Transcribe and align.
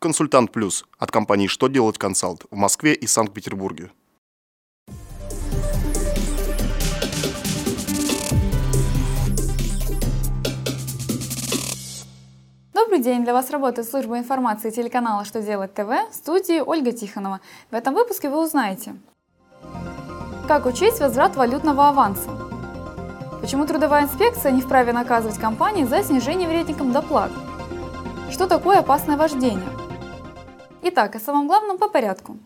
Консультант 0.00 0.52
Плюс 0.52 0.84
от 1.00 1.10
компании 1.10 1.48
«Что 1.48 1.66
делать 1.66 1.98
консалт» 1.98 2.44
в 2.52 2.54
Москве 2.54 2.94
и 2.94 3.08
Санкт-Петербурге. 3.08 3.90
Добрый 12.72 13.00
день! 13.00 13.24
Для 13.24 13.32
вас 13.32 13.50
работает 13.50 13.88
служба 13.88 14.18
информации 14.18 14.70
телеканала 14.70 15.24
«Что 15.24 15.42
делать 15.42 15.74
ТВ» 15.74 15.88
в 15.88 16.14
студии 16.14 16.60
Ольга 16.60 16.92
Тихонова. 16.92 17.40
В 17.72 17.74
этом 17.74 17.94
выпуске 17.94 18.30
вы 18.30 18.40
узнаете, 18.40 18.94
как 20.46 20.66
учесть 20.66 21.00
возврат 21.00 21.34
валютного 21.34 21.88
аванса, 21.88 22.30
почему 23.40 23.66
трудовая 23.66 24.04
инспекция 24.04 24.52
не 24.52 24.60
вправе 24.60 24.92
наказывать 24.92 25.38
компании 25.38 25.82
за 25.82 26.04
снижение 26.04 26.48
вредникам 26.48 26.92
доплат, 26.92 27.32
что 28.30 28.46
такое 28.46 28.78
опасное 28.78 29.16
вождение. 29.16 29.87
Итак, 30.80 31.16
о 31.16 31.20
самом 31.20 31.48
главном 31.48 31.78
по 31.78 31.88
порядку. 31.88 32.36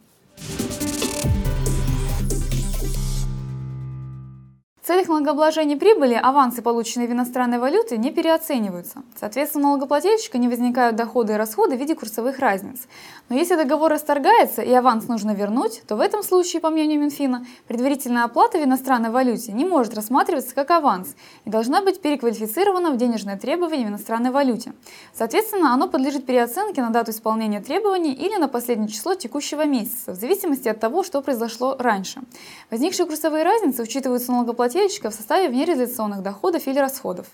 В 4.82 4.86
целях 4.88 5.06
налогообложения 5.06 5.76
прибыли 5.76 6.14
авансы, 6.14 6.60
полученные 6.60 7.06
в 7.06 7.12
иностранной 7.12 7.60
валюте, 7.60 7.96
не 7.96 8.10
переоцениваются. 8.10 9.04
Соответственно, 9.14 9.68
у 9.68 9.70
налогоплательщика 9.74 10.38
не 10.38 10.48
возникают 10.48 10.96
доходы 10.96 11.34
и 11.34 11.36
расходы 11.36 11.76
в 11.76 11.78
виде 11.78 11.94
курсовых 11.94 12.40
разниц. 12.40 12.88
Но 13.28 13.36
если 13.36 13.54
договор 13.54 13.92
расторгается 13.92 14.60
и 14.60 14.72
аванс 14.72 15.06
нужно 15.06 15.36
вернуть, 15.36 15.84
то 15.86 15.94
в 15.94 16.00
этом 16.00 16.24
случае, 16.24 16.60
по 16.60 16.70
мнению 16.70 17.00
Минфина, 17.00 17.46
предварительная 17.68 18.24
оплата 18.24 18.58
в 18.58 18.64
иностранной 18.64 19.10
валюте 19.10 19.52
не 19.52 19.64
может 19.64 19.94
рассматриваться 19.94 20.52
как 20.52 20.72
аванс 20.72 21.14
и 21.44 21.50
должна 21.50 21.80
быть 21.82 22.02
переквалифицирована 22.02 22.90
в 22.90 22.96
денежное 22.96 23.38
требование 23.38 23.86
в 23.86 23.90
иностранной 23.90 24.32
валюте. 24.32 24.72
Соответственно, 25.14 25.72
оно 25.72 25.88
подлежит 25.88 26.26
переоценке 26.26 26.82
на 26.82 26.90
дату 26.90 27.12
исполнения 27.12 27.60
требований 27.60 28.14
или 28.14 28.36
на 28.36 28.48
последнее 28.48 28.88
число 28.88 29.14
текущего 29.14 29.64
месяца, 29.64 30.10
в 30.10 30.16
зависимости 30.16 30.66
от 30.66 30.80
того, 30.80 31.04
что 31.04 31.22
произошло 31.22 31.76
раньше. 31.78 32.20
Возникшие 32.72 33.06
курсовые 33.06 33.44
разницы 33.44 33.80
учитываются 33.80 34.32
налогоплательщиком 34.32 34.71
налогоплательщика 34.72 35.10
в 35.10 35.14
составе 35.14 35.48
внереализационных 35.48 36.22
доходов 36.22 36.66
или 36.66 36.78
расходов. 36.78 37.26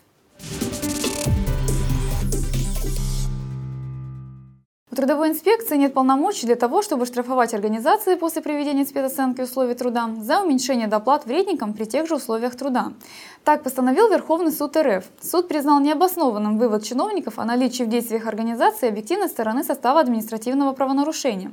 Трудовой 4.99 5.29
инспекции 5.29 5.77
нет 5.77 5.95
полномочий 5.95 6.47
для 6.47 6.57
того, 6.57 6.83
чтобы 6.83 7.07
штрафовать 7.07 7.55
организации 7.55 8.17
после 8.17 8.43
проведения 8.43 8.85
спецоценки 8.85 9.43
условий 9.43 9.75
труда 9.75 10.11
за 10.21 10.41
уменьшение 10.41 10.89
доплат 10.89 11.25
вредникам 11.25 11.73
при 11.73 11.85
тех 11.85 12.09
же 12.09 12.17
условиях 12.17 12.57
труда. 12.57 12.93
Так 13.45 13.63
постановил 13.63 14.09
Верховный 14.09 14.51
суд 14.51 14.77
РФ. 14.77 15.05
Суд 15.23 15.47
признал 15.47 15.79
необоснованным 15.79 16.59
вывод 16.59 16.83
чиновников 16.83 17.39
о 17.39 17.45
наличии 17.45 17.85
в 17.85 17.89
действиях 17.89 18.27
организации 18.27 18.89
объективной 18.89 19.29
стороны 19.29 19.63
состава 19.63 20.01
административного 20.01 20.73
правонарушения. 20.73 21.53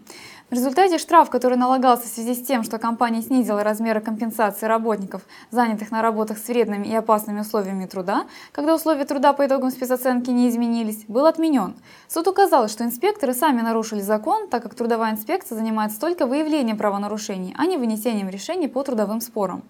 В 0.49 0.53
результате 0.53 0.97
штраф, 0.97 1.29
который 1.29 1.57
налагался 1.57 2.03
в 2.03 2.11
связи 2.11 2.35
с 2.35 2.45
тем, 2.45 2.63
что 2.63 2.77
компания 2.77 3.21
снизила 3.21 3.63
размеры 3.63 3.99
компенсации 3.99 4.67
работников, 4.67 5.21
занятых 5.51 5.89
на 5.89 6.01
работах 6.01 6.38
с 6.38 6.47
вредными 6.47 6.85
и 6.85 6.95
опасными 6.95 7.41
условиями 7.41 7.85
труда, 7.85 8.25
когда 8.51 8.75
условия 8.75 9.05
труда 9.05 9.33
по 9.33 9.45
итогам 9.45 9.71
спецоценки 9.71 10.29
не 10.31 10.49
изменились, 10.49 11.05
был 11.07 11.25
отменен. 11.25 11.75
Суд 12.07 12.27
указал, 12.27 12.67
что 12.67 12.83
инспекторы 12.83 13.33
сами 13.36 13.61
нарушили 13.61 14.02
закон, 14.02 14.47
так 14.47 14.64
как 14.64 14.73
трудовая 14.73 15.11
инспекция 15.11 15.55
занимается 15.55 16.00
только 16.00 16.25
выявлением 16.25 16.78
правонарушений, 16.78 17.53
а 17.58 17.67
не 17.67 17.78
вынесением 17.78 18.30
решений 18.30 18.67
по 18.67 18.81
трудовым 18.81 19.22
спорам. 19.22 19.64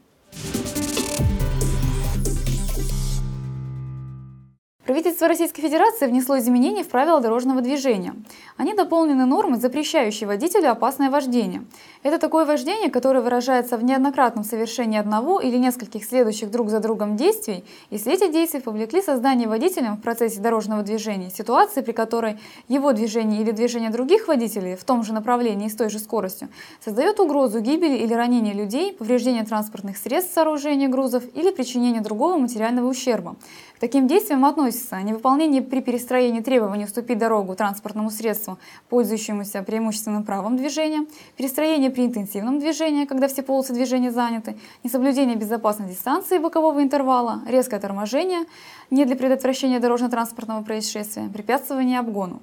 Правительство 4.86 5.28
Российской 5.28 5.64
Федерации 5.64 6.05
внесло 6.05 6.38
изменения 6.38 6.83
в 6.83 6.89
правила 6.89 7.19
дорожного 7.19 7.61
движения. 7.61 8.14
Они 8.55 8.75
дополнены 8.75 9.25
нормой, 9.25 9.58
запрещающей 9.59 10.27
водителю 10.27 10.69
опасное 10.69 11.09
вождение. 11.09 11.66
Это 12.03 12.19
такое 12.19 12.45
вождение, 12.45 12.92
которое 12.92 13.22
выражается 13.22 13.77
в 13.77 13.83
неоднократном 13.83 14.44
совершении 14.44 15.00
одного 15.00 15.39
или 15.39 15.58
нескольких 15.58 16.05
следующих 16.05 16.52
друг 16.52 16.70
за 16.70 16.82
другом 16.82 17.17
действий, 17.17 17.65
если 17.89 18.14
эти 18.14 18.32
действия 18.32 18.59
повлекли 18.59 19.02
создание 19.02 19.48
водителем 19.48 19.95
в 19.95 20.02
процессе 20.02 20.39
дорожного 20.39 20.83
движения 20.83 21.32
ситуации, 21.32 21.82
при 21.82 21.92
которой 21.92 22.38
его 22.67 22.93
движение 22.93 23.42
или 23.42 23.49
движение 23.49 23.89
других 23.89 24.27
водителей 24.27 24.76
в 24.76 24.83
том 24.83 25.04
же 25.04 25.14
направлении 25.14 25.65
и 25.65 25.71
с 25.71 25.76
той 25.76 25.89
же 25.89 25.98
скоростью 25.98 26.49
создает 26.80 27.20
угрозу 27.20 27.59
гибели 27.59 27.95
или 27.95 28.14
ранения 28.14 28.54
людей, 28.54 28.93
повреждения 28.93 29.45
транспортных 29.45 29.98
средств, 29.98 30.36
сооружения 30.36 30.89
грузов 30.89 31.23
или 31.33 31.49
причинения 31.49 32.02
другого 32.02 32.38
материального 32.38 32.88
ущерба. 32.88 33.36
К 33.76 33.80
таким 33.80 34.08
действиям 34.08 34.45
относятся 34.45 34.74
невыполнение 35.03 35.61
при 35.61 35.81
перестроении 35.81 36.41
требований 36.41 36.86
уступить 36.86 37.17
дорогу 37.17 37.55
транспортному 37.55 38.09
средству, 38.09 38.58
пользующемуся 38.89 39.63
преимущественным 39.63 40.23
правом 40.23 40.58
движения, 40.58 41.05
перестроение 41.37 41.89
при 41.89 42.05
интенсивном 42.05 42.59
движении, 42.59 43.05
когда 43.05 43.27
все 43.27 43.43
полосы 43.43 43.73
движения 43.73 44.11
заняты, 44.11 44.58
несоблюдение 44.83 45.35
безопасной 45.35 45.89
дистанции 45.89 46.37
бокового 46.37 46.81
интервала, 46.81 47.41
резкое 47.47 47.80
торможение, 47.80 48.45
не 48.91 49.05
для 49.05 49.15
предотвращения 49.15 49.80
дорожно-транспортного 49.80 50.64
происшествия, 50.64 51.30
препятствование 51.30 51.99
обгону. 51.99 52.41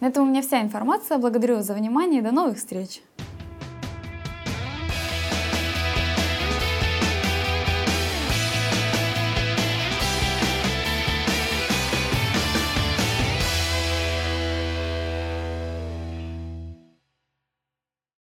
На 0.00 0.06
этом 0.08 0.26
у 0.26 0.30
меня 0.30 0.42
вся 0.42 0.60
информация. 0.60 1.16
Благодарю 1.16 1.62
за 1.62 1.74
внимание 1.74 2.20
и 2.20 2.24
до 2.24 2.32
новых 2.32 2.56
встреч! 2.56 3.02